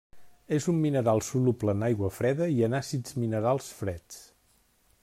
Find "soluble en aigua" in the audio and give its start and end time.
1.27-2.09